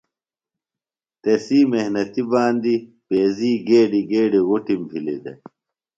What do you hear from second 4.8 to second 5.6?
بھلیۡ دےۡ۔